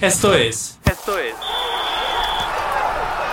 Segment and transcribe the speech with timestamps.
[0.00, 0.78] Esto es...
[0.88, 1.34] Esto es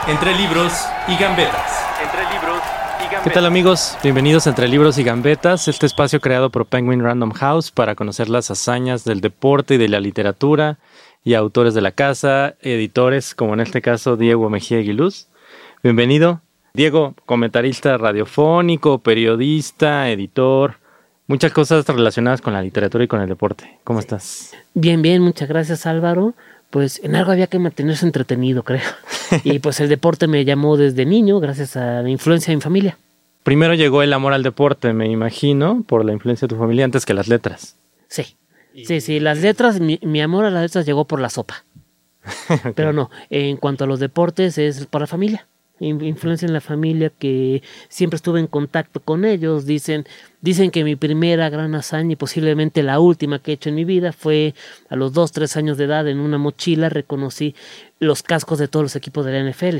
[0.08, 0.73] Entre libros
[1.08, 1.86] y gambetas.
[2.04, 2.60] Entre libros
[2.98, 3.23] y gambetas.
[3.23, 3.96] ¿Qué tal amigos?
[4.02, 8.30] Bienvenidos a Entre Libros y Gambetas, este espacio creado por Penguin Random House para conocer
[8.30, 10.80] las hazañas del deporte y de la literatura
[11.23, 15.28] y autores de la casa, editores como en este caso Diego Mejía Aguiluz.
[15.84, 16.42] Bienvenido.
[16.73, 20.78] Diego, comentarista radiofónico, periodista, editor,
[21.28, 23.78] muchas cosas relacionadas con la literatura y con el deporte.
[23.84, 24.56] ¿Cómo estás?
[24.73, 26.34] Bien, bien, muchas gracias Álvaro.
[26.76, 28.81] Pues en algo había que mantenerse entretenido, creo.
[29.45, 32.98] Y pues el deporte me llamó desde niño, gracias a la influencia de mi familia.
[33.44, 37.06] Primero llegó el amor al deporte, me imagino, por la influencia de tu familia antes
[37.06, 37.78] que las letras.
[38.09, 38.36] Sí,
[38.86, 41.64] sí, sí, las letras, mi, mi amor a las letras llegó por la sopa.
[42.76, 45.48] Pero no, en cuanto a los deportes es por la familia.
[45.80, 49.66] In- Influencia en la familia que siempre estuve en contacto con ellos.
[49.66, 50.06] Dicen,
[50.42, 53.86] dicen que mi primera gran hazaña y posiblemente la última que he hecho en mi
[53.86, 54.54] vida fue
[54.90, 57.56] a los dos, tres años de edad en una mochila reconocí
[58.00, 59.78] los cascos de todos los equipos de la NFL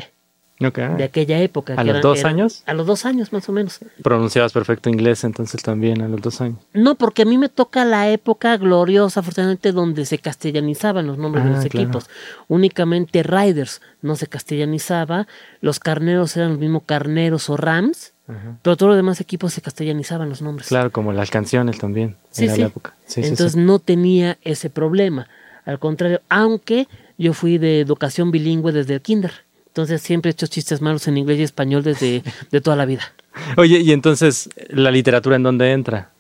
[0.58, 1.74] De aquella época.
[1.76, 2.64] ¿A los dos años?
[2.66, 3.80] A los dos años más o menos.
[4.02, 6.60] Pronunciabas perfecto inglés entonces también a los dos años.
[6.74, 11.44] No, porque a mí me toca la época gloriosa, afortunadamente, donde se castellanizaban los nombres
[11.44, 11.84] de Ah, los claro.
[11.84, 12.10] equipos.
[12.48, 15.28] Únicamente Riders no se castellanizaba,
[15.62, 18.14] los carneros eran los mismos carneros o Rams,
[18.62, 20.70] pero todos los demás equipos se castellanizaban los nombres.
[20.70, 22.62] Claro, como las canciones también Sí, en sí.
[22.62, 22.94] la época.
[23.06, 23.60] Sí, sí, Entonces sí.
[23.60, 25.28] no tenía ese problema.
[25.66, 29.45] Al contrario, aunque yo fui de educación bilingüe desde el kinder.
[29.76, 33.14] Entonces siempre he hecho chistes malos en inglés y español desde de toda la vida.
[33.58, 36.12] Oye, y entonces la literatura en dónde entra?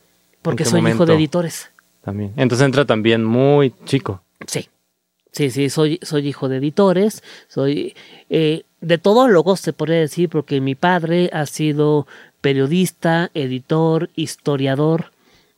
[0.41, 1.69] Porque ¿En qué soy hijo de editores.
[2.01, 2.33] También.
[2.35, 4.21] Entonces entra también muy chico.
[4.45, 4.67] Sí.
[5.31, 7.95] Sí, sí, soy, soy hijo de editores, soy
[8.29, 12.07] eh, de todólogos, se podría decir, porque mi padre ha sido
[12.41, 15.11] periodista, editor, historiador.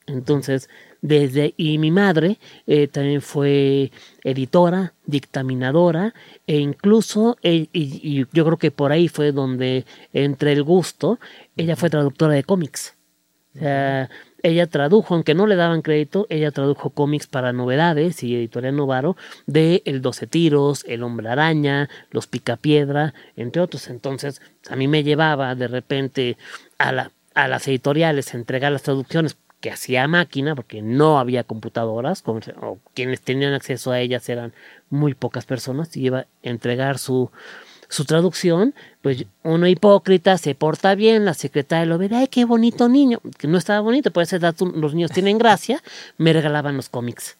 [0.06, 0.69] Entonces,
[1.02, 1.53] desde.
[1.58, 3.91] Y mi madre eh, también fue
[4.24, 6.13] editora, dictaminadora,
[6.46, 11.19] e incluso, eh, y, yo creo que por ahí fue donde entre el gusto,
[11.56, 12.96] ella fue traductora de cómics.
[13.56, 14.09] O sea,
[14.44, 19.18] ella tradujo, aunque no le daban crédito, ella tradujo cómics para novedades y Editorial Novaro
[19.47, 23.88] de El Doce Tiros, El Hombre Araña, Los Picapiedra, entre otros.
[23.90, 26.38] Entonces, a mí me llevaba de repente
[26.78, 29.35] a, la, a las editoriales entregar las traducciones
[29.67, 34.53] que hacía máquina, porque no había computadoras, o quienes tenían acceso a ellas eran
[34.89, 37.31] muy pocas personas, y iba a entregar su,
[37.89, 42.88] su traducción, pues uno hipócrita se porta bien, la secretaria lo ve, ay, qué bonito
[42.88, 45.84] niño, que no estaba bonito, por esa edad los niños tienen gracia,
[46.17, 47.38] me regalaban los cómics,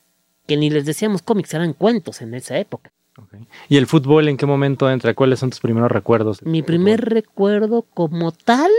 [0.48, 2.92] que ni les decíamos cómics, eran cuentos en esa época.
[3.70, 5.14] ¿Y el fútbol en qué momento entra?
[5.14, 6.44] ¿Cuáles son tus primeros recuerdos?
[6.44, 8.70] Mi primer recuerdo como tal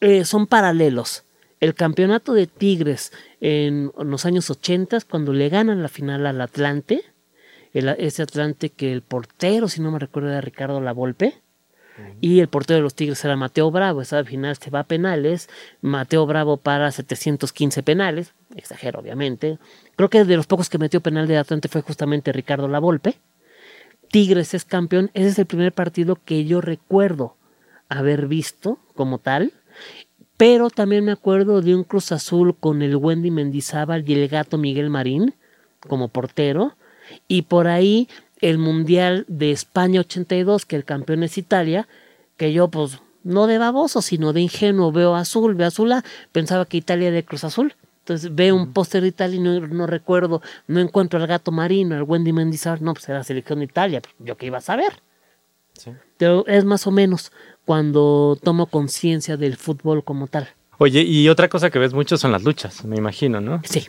[0.00, 1.24] eh, son paralelos.
[1.60, 7.02] El campeonato de Tigres en los años 80, cuando le ganan la final al Atlante,
[7.74, 11.34] el- ese Atlante que el portero, si no me recuerdo, era Ricardo Lavolpe,
[12.22, 14.00] y el portero de los Tigres era Mateo Bravo.
[14.00, 15.50] Esa final se va a penales.
[15.82, 18.32] Mateo Bravo para 715 penales.
[18.56, 19.58] Exagero, obviamente.
[19.96, 23.16] Creo que de los pocos que metió penal de Atlante fue justamente Ricardo Lavolpe.
[24.08, 25.10] Tigres es campeón.
[25.12, 27.36] Ese es el primer partido que yo recuerdo
[27.90, 29.52] haber visto como tal.
[30.40, 34.56] Pero también me acuerdo de un Cruz Azul con el Wendy Mendizábal y el gato
[34.56, 35.34] Miguel Marín
[35.86, 36.76] como portero.
[37.28, 38.08] Y por ahí
[38.40, 41.88] el Mundial de España 82, que el campeón es Italia,
[42.38, 46.02] que yo pues no de baboso, sino de ingenuo, veo azul, veo azul, ah,
[46.32, 47.74] pensaba que Italia era de Cruz Azul.
[47.98, 51.96] Entonces veo un póster de Italia y no, no recuerdo, no encuentro al gato marino,
[51.96, 54.62] al Wendy Mendizábal, no, pues era la selección de Italia, pues, yo qué iba a
[54.62, 55.02] saber.
[56.16, 57.32] Pero es más o menos
[57.64, 60.48] cuando tomo conciencia del fútbol como tal.
[60.78, 63.60] Oye, y otra cosa que ves mucho son las luchas, me imagino, ¿no?
[63.64, 63.86] Sí.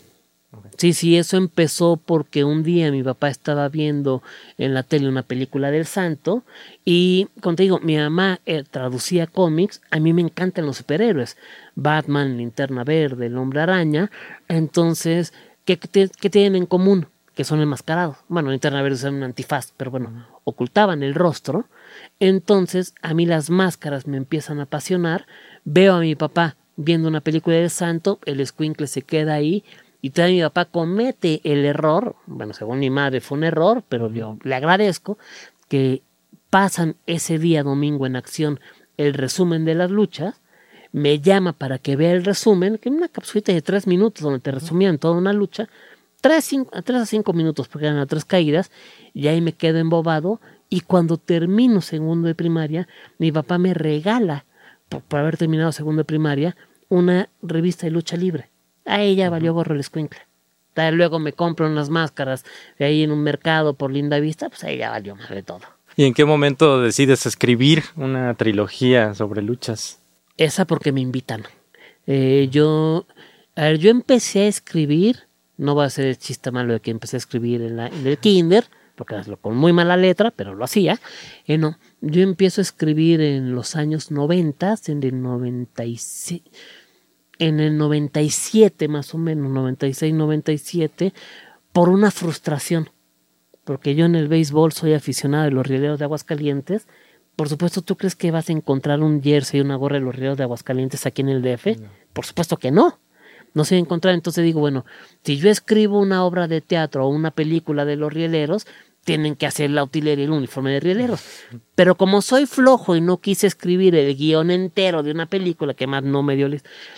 [0.77, 4.21] Sí, sí, eso empezó porque un día mi papá estaba viendo
[4.57, 6.43] en la tele una película del santo
[6.83, 11.37] y, digo, mi mamá eh, traducía cómics, a mí me encantan los superhéroes,
[11.75, 14.11] Batman, Linterna Verde, el Hombre Araña,
[14.47, 15.33] entonces,
[15.63, 17.07] ¿qué, qué, qué tienen en común?
[17.35, 18.17] Que son enmascarados.
[18.27, 21.65] Bueno, Linterna Verde es un antifaz, pero bueno, ocultaban el rostro.
[22.21, 25.25] Entonces, a mí las máscaras me empiezan a apasionar.
[25.65, 29.63] Veo a mi papá viendo una película del santo, el escuincle se queda ahí
[30.01, 34.11] Y todavía mi papá comete el error, bueno, según mi madre fue un error, pero
[34.11, 35.17] yo le agradezco
[35.67, 36.01] que
[36.49, 38.59] pasan ese día domingo en acción
[38.97, 40.41] el resumen de las luchas,
[40.91, 44.39] me llama para que vea el resumen, que es una capsulita de tres minutos donde
[44.39, 45.69] te resumían toda una lucha,
[46.19, 48.71] tres, cinco, tres a cinco minutos porque eran a tres caídas,
[49.13, 50.41] y ahí me quedo embobado,
[50.71, 52.87] y cuando termino segundo de primaria,
[53.19, 54.45] mi papá me regala,
[54.89, 56.55] por, por haber terminado segundo de primaria,
[56.87, 58.49] una revista de lucha libre.
[58.85, 60.21] A ella valió gorro el escuincle.
[60.93, 62.45] Luego me compro unas máscaras
[62.79, 65.61] de ahí en un mercado por linda vista, pues ahí ya valió más de todo.
[65.97, 69.99] ¿Y en qué momento decides escribir una trilogía sobre luchas?
[70.37, 71.43] Esa porque me invitan.
[72.07, 73.05] Eh, yo,
[73.55, 75.27] a ver, yo empecé a escribir,
[75.57, 78.07] no va a ser el chiste malo de que empecé a escribir en, la, en
[78.07, 78.65] el kinder,
[79.01, 80.99] porque hazlo con muy mala letra, pero lo hacía.
[81.47, 86.43] Eh, no, yo empiezo a escribir en los años 90, en el 96
[87.39, 91.13] en el 97 más o menos, 96, 97,
[91.73, 92.91] por una frustración.
[93.63, 96.87] Porque yo en el béisbol soy aficionado de los rieleros de Aguascalientes.
[97.35, 100.13] Por supuesto, ¿tú crees que vas a encontrar un jersey y una gorra de los
[100.13, 101.81] rieleros de Aguascalientes aquí en el DF?
[102.13, 102.99] Por supuesto que no.
[103.55, 104.13] No se encontrar.
[104.13, 104.85] Entonces digo, bueno,
[105.23, 108.67] si yo escribo una obra de teatro o una película de los rieleros,
[109.03, 111.23] tienen que hacer la utilería y el uniforme de rieleros.
[111.75, 115.87] Pero como soy flojo y no quise escribir el guion entero de una película, que
[115.87, 116.49] más no me dio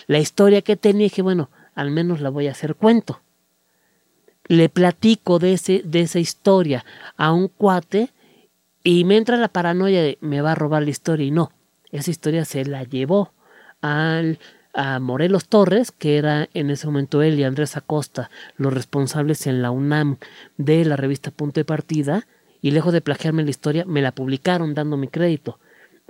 [0.08, 3.22] la historia que tenía, dije, bueno, al menos la voy a hacer cuento.
[4.48, 6.86] Le platico de, ese, de esa historia
[7.16, 8.10] a un cuate
[8.84, 11.54] y me entra la paranoia de me va a robar la historia y no,
[11.92, 13.34] esa historia se la llevó
[13.82, 14.40] al
[14.74, 19.62] a Morelos Torres, que era en ese momento él y Andrés Acosta los responsables en
[19.62, 20.18] la UNAM
[20.58, 22.28] de la revista Punto de Partida,
[22.62, 25.60] y lejos de plagiarme la historia, me la publicaron dando mi crédito.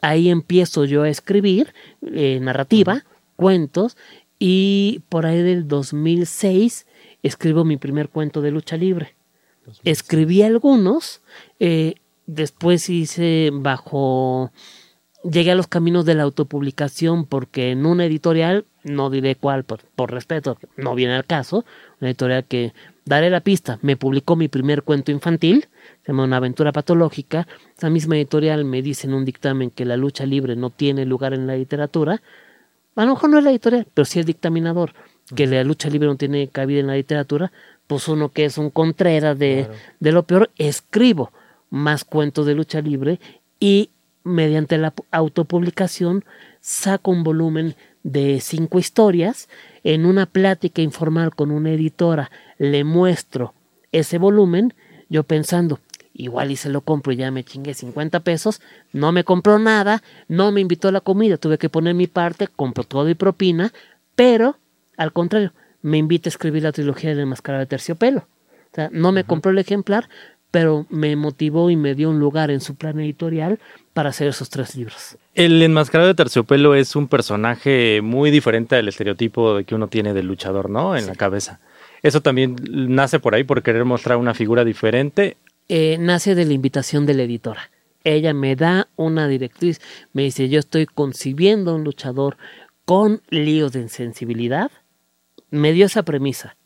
[0.02, 3.04] Ahí empiezo yo a escribir eh, narrativa,
[3.36, 3.98] cuentos,
[4.38, 6.86] y por ahí del 2006
[7.24, 9.16] escribo mi primer cuento de lucha libre.
[9.84, 11.22] Escribí algunos,
[11.60, 11.96] eh,
[12.28, 14.52] después hice bajo
[15.24, 20.12] llegué a los caminos de la autopublicación porque en una editorial, no diré cuál por,
[20.12, 21.66] respeto, no viene al caso,
[22.02, 22.74] una editorial que
[23.06, 25.68] daré la pista, me publicó mi primer cuento infantil,
[26.04, 27.48] se llama Una aventura patológica,
[27.78, 31.34] esa misma editorial me dice en un dictamen que la lucha libre no tiene lugar
[31.34, 32.22] en la literatura,
[32.96, 34.94] a lo mejor no es la editorial, pero sí el dictaminador,
[35.36, 37.52] que la lucha libre no tiene cabida en la literatura,
[37.88, 39.68] pues uno que es un Contreras de,
[40.00, 41.32] de lo peor, escribo
[41.70, 43.20] más cuentos de lucha libre
[43.60, 43.90] y
[44.24, 46.24] mediante la autopublicación,
[46.62, 49.50] saco un volumen de cinco historias.
[49.84, 53.54] En una plática informal con una editora le muestro
[53.92, 54.74] ese volumen,
[55.10, 55.80] yo pensando,
[56.14, 58.62] igual y se lo compro y ya me chingué 50 pesos,
[58.92, 62.48] no me compró nada, no me invitó a la comida, tuve que poner mi parte,
[62.48, 63.74] compro todo y propina,
[64.16, 64.58] pero
[64.98, 68.20] al contrario, me invita a escribir la trilogía de Mascarada de Terciopelo.
[68.20, 70.10] O sea, no me compró el ejemplar,
[70.54, 73.58] pero me motivó y me dio un lugar en su plan editorial
[73.92, 75.18] para hacer esos tres libros.
[75.34, 80.28] El enmascarado de terciopelo es un personaje muy diferente al estereotipo que uno tiene del
[80.28, 80.96] luchador, ¿no?
[80.96, 81.60] En la cabeza.
[82.04, 85.38] Eso también nace por ahí, por querer mostrar una figura diferente.
[85.70, 87.72] Eh, nace de la invitación de la editora.
[88.04, 89.82] Ella me da una directriz,
[90.14, 92.38] me dice, yo estoy concibiendo un luchador
[92.86, 94.70] con líos de insensibilidad.
[95.50, 96.58] Me dio esa premisa.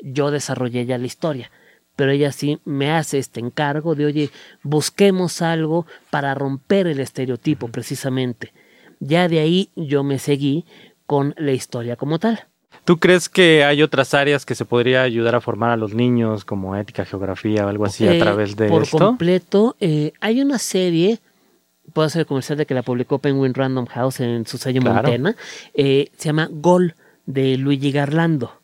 [0.00, 1.52] Yo desarrollé ya la historia
[1.98, 4.30] pero ella sí me hace este encargo de, oye,
[4.62, 8.52] busquemos algo para romper el estereotipo precisamente.
[9.00, 10.64] Ya de ahí yo me seguí
[11.06, 12.44] con la historia como tal.
[12.84, 16.44] ¿Tú crees que hay otras áreas que se podría ayudar a formar a los niños,
[16.44, 18.96] como ética, geografía o algo así, a través de por esto?
[18.96, 21.18] Por completo, eh, hay una serie,
[21.92, 25.34] puedo hacer el comercial de que la publicó Penguin Random House en su sello Montana,
[25.74, 26.94] eh, se llama Gol
[27.26, 28.57] de Luigi Garlando.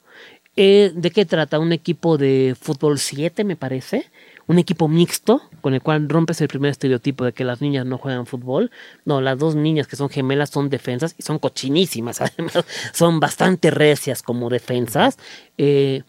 [0.57, 1.59] Eh, ¿De qué trata?
[1.59, 4.11] Un equipo de fútbol 7, me parece.
[4.47, 7.99] Un equipo mixto, con el cual rompes el primer estereotipo de que las niñas no
[7.99, 8.71] juegan fútbol.
[9.05, 12.65] No, las dos niñas que son gemelas son defensas y son cochinísimas, además.
[12.93, 15.19] Son bastante recias como defensas.
[15.59, 16.03] Eh,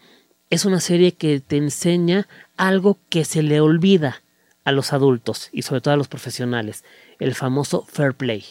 [0.50, 4.22] es una serie que te enseña algo que se le olvida
[4.64, 6.84] a los adultos y sobre todo a los profesionales.
[7.18, 8.44] El famoso fair play.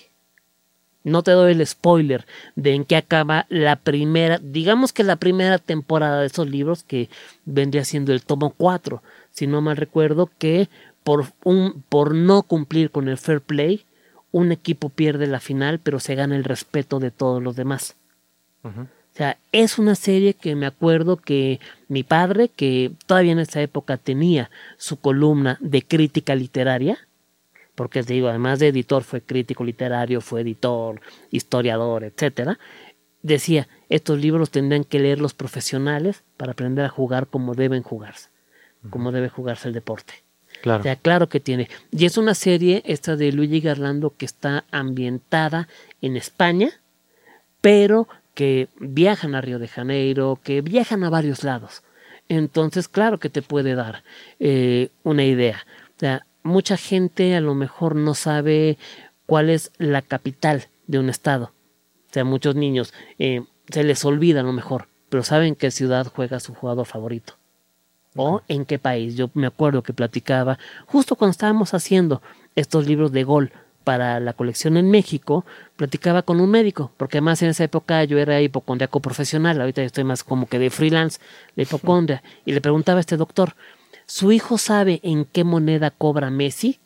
[1.05, 5.59] No te doy el spoiler de en qué acaba la primera, digamos que la primera
[5.59, 7.09] temporada de esos libros que
[7.45, 10.67] vendría siendo el tomo 4, si no mal recuerdo, que
[11.03, 13.85] por, un, por no cumplir con el fair play,
[14.31, 17.95] un equipo pierde la final, pero se gana el respeto de todos los demás.
[18.63, 23.61] O sea, es una serie que me acuerdo que mi padre, que todavía en esa
[23.61, 26.97] época tenía su columna de crítica literaria,
[27.75, 32.57] porque te digo, además de editor fue crítico literario, fue editor, historiador, etcétera.
[33.21, 38.29] decía, estos libros tendrían que leer los profesionales para aprender a jugar como deben jugarse,
[38.89, 40.13] como debe jugarse el deporte.
[40.61, 40.79] Claro.
[40.79, 41.69] O sea, claro que tiene.
[41.91, 45.67] Y es una serie, esta de Luigi Garlando, que está ambientada
[46.01, 46.69] en España,
[47.61, 51.83] pero que viajan a Río de Janeiro, que viajan a varios lados.
[52.29, 54.03] Entonces, claro que te puede dar
[54.39, 55.65] eh, una idea.
[55.95, 58.77] O sea, mucha gente a lo mejor no sabe
[59.25, 61.51] cuál es la capital de un estado.
[62.09, 66.07] O sea, muchos niños eh, se les olvida a lo mejor, pero saben qué ciudad
[66.15, 67.33] juega su jugador favorito.
[68.15, 69.15] O en qué país.
[69.15, 72.21] Yo me acuerdo que platicaba, justo cuando estábamos haciendo
[72.55, 73.51] estos libros de gol
[73.83, 78.17] para la colección en México, platicaba con un médico, porque además en esa época yo
[78.19, 81.19] era hipocondriaco profesional, ahorita estoy más como que de freelance,
[81.55, 83.55] de hipocondria, y le preguntaba a este doctor,
[84.05, 86.79] ¿su hijo sabe en qué moneda cobra Messi?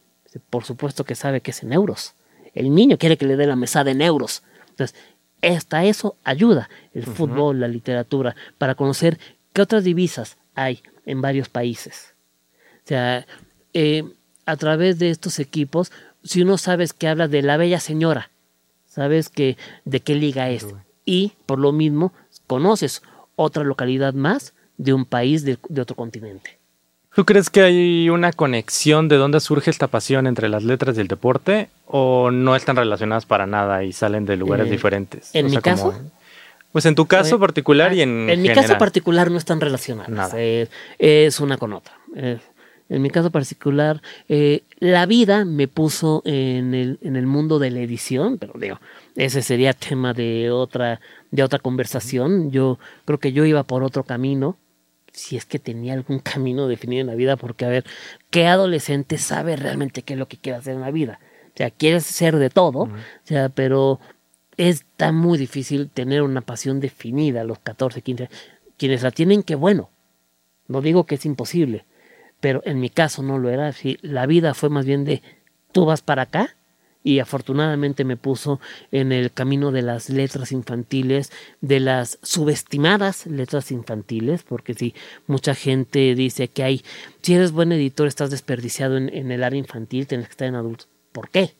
[0.49, 2.13] Por supuesto que sabe que es en euros.
[2.53, 4.43] El niño quiere que le dé la mesada en euros.
[4.69, 4.95] Entonces,
[5.41, 9.19] hasta eso ayuda el fútbol, la literatura, para conocer
[9.53, 12.13] qué otras divisas hay en varios países.
[12.83, 13.25] O sea,
[13.73, 14.03] eh,
[14.45, 15.91] a través de estos equipos,
[16.23, 18.31] si uno sabes que habla de la bella señora,
[18.85, 20.67] sabes que de qué liga es,
[21.05, 22.13] y por lo mismo
[22.47, 23.01] conoces
[23.35, 26.59] otra localidad más de un país de, de otro continente.
[27.16, 31.01] ¿Tú crees que hay una conexión de dónde surge esta pasión entre las letras y
[31.01, 35.32] el deporte o no están relacionadas para nada y salen de lugares Eh, diferentes?
[35.34, 36.01] en O mi sea, como- caso,
[36.72, 38.56] Pues en tu caso Eh, particular y ah, en mi general.
[38.56, 40.10] caso particular no están relacionadas.
[40.12, 40.34] Nada.
[40.38, 40.68] eh,
[41.00, 41.96] es una con otra.
[42.16, 42.38] Eh,
[42.89, 47.72] en mi caso particular, eh, la vida me puso en el, en el mundo de
[47.72, 48.80] la edición, pero digo,
[49.16, 51.01] ese sería tema de otra,
[51.32, 52.51] de otra conversación.
[52.51, 54.56] Yo creo que yo iba por otro camino,
[55.12, 57.86] si es que tenía algún camino definido en la vida, porque a ver,
[58.30, 61.20] ¿qué adolescente sabe realmente qué es lo que quiere hacer en la vida?
[61.48, 62.89] O sea, quieres ser de todo, o
[63.24, 64.00] sea, pero
[64.58, 68.30] está muy difícil tener una pasión definida a los 14, 15.
[68.78, 69.89] Quienes la tienen, que bueno.
[70.68, 71.86] No digo que es imposible,
[72.39, 73.72] pero en mi caso no lo era.
[73.74, 75.24] Sí, la vida fue más bien de
[75.72, 76.56] tú vas para acá
[77.03, 78.60] y afortunadamente me puso
[78.91, 84.94] en el camino de las letras infantiles, de las subestimadas letras infantiles, porque si
[85.27, 86.84] mucha gente dice que hay,
[87.22, 90.56] si eres buen editor estás desperdiciado en, en el área infantil, tienes que estar en
[90.56, 90.89] adultos.
[91.12, 91.53] ¿Por qué?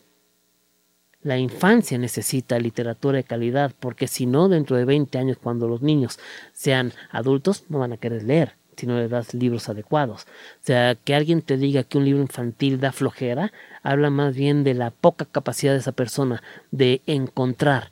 [1.22, 5.81] La infancia necesita literatura de calidad, porque si no, dentro de 20 años, cuando los
[5.81, 6.17] niños
[6.53, 10.24] sean adultos, no van a querer leer si no le das libros adecuados.
[10.24, 13.51] O sea, que alguien te diga que un libro infantil da flojera,
[13.83, 17.91] habla más bien de la poca capacidad de esa persona de encontrar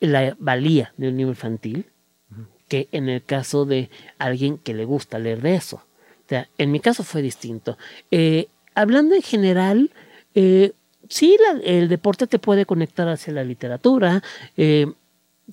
[0.00, 1.86] la valía de un libro infantil,
[2.68, 5.76] que en el caso de alguien que le gusta leer de eso.
[5.76, 7.76] O sea, en mi caso fue distinto.
[8.10, 9.90] Eh, hablando en general,
[10.34, 10.72] eh,
[11.08, 14.22] sí, la- el deporte te puede conectar hacia la literatura.
[14.56, 14.86] eh,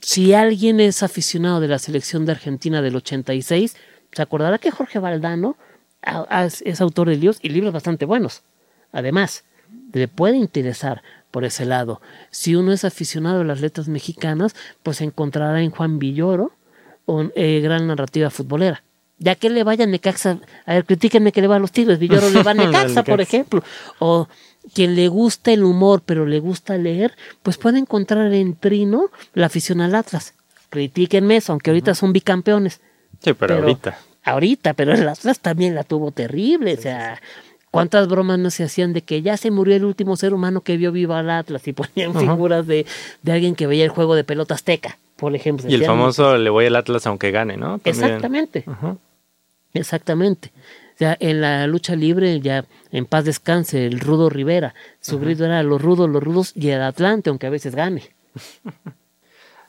[0.01, 3.75] si alguien es aficionado de la selección de Argentina del 86,
[4.13, 5.57] se acordará que Jorge Valdano
[6.01, 8.43] a- a- es autor de libros y libros bastante buenos.
[8.93, 9.43] Además,
[9.93, 11.01] le puede interesar
[11.31, 12.01] por ese lado.
[12.29, 16.51] Si uno es aficionado a las letras mexicanas, pues encontrará en Juan Villoro
[17.05, 18.83] una gran narrativa futbolera.
[19.17, 21.99] Ya que le vaya a Necaxa, a ver, critíquenme que le va a los Tigres,
[21.99, 23.63] Villoro le va a Necaxa, por ejemplo.
[23.99, 24.27] O
[24.73, 27.13] quien le gusta el humor, pero le gusta leer,
[27.43, 30.33] pues puede encontrar en Trino la afición al Atlas.
[30.69, 32.79] Critíquenme eso, aunque ahorita son bicampeones.
[33.21, 33.97] Sí, pero, Pero- ahorita.
[34.23, 36.75] Ahorita, pero el Atlas también la tuvo terrible.
[36.75, 37.19] o sea,
[37.71, 40.77] ¿cuántas bromas no se hacían de que ya se murió el último ser humano que
[40.77, 41.67] vio vivo al Atlas?
[41.67, 42.85] Y ponían figuras de,
[43.23, 45.69] de alguien que veía el juego de pelota azteca, por ejemplo.
[45.69, 47.79] Y el famoso le voy al Atlas aunque gane, ¿no?
[47.79, 48.05] También.
[48.05, 48.97] Exactamente, Ajá.
[49.73, 50.51] exactamente.
[50.95, 54.75] O sea, en la lucha libre, ya en paz descanse, el Rudo Rivera.
[54.99, 58.03] Su grito era los rudos, los rudos y el Atlante, aunque a veces gane.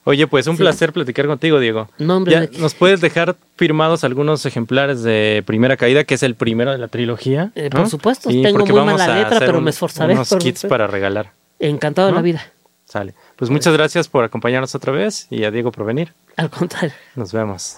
[0.04, 0.62] Oye, pues un Sí.
[0.62, 1.88] placer platicar contigo, Diego.
[1.98, 2.58] No, hombre, Ya.
[2.60, 6.88] ¿Nos puedes dejar firmados algunos ejemplares de Primera Caída, que es el primero de la
[6.88, 7.52] trilogía?
[7.54, 7.80] Eh, ¿no?
[7.80, 10.14] por supuesto, Sí, tengo porque muy vamos mala a letra, hacer pero un- me esforzaré
[10.14, 11.30] Unos por- kits para regalar.
[11.60, 12.16] Encantado de ¿No?
[12.18, 12.44] la vida.
[12.84, 13.14] Sale.
[13.36, 16.12] Pues muchas gracias por acompañarnos otra vez y a Diego por venir.
[16.36, 16.92] Al contrario.
[17.14, 17.76] Nos vemos.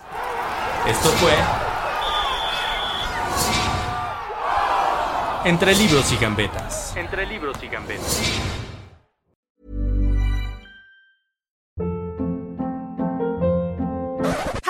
[0.89, 1.31] Esto fue
[5.45, 6.97] Entre libros y gambetas.
[6.97, 8.34] Entre libros y gambetas.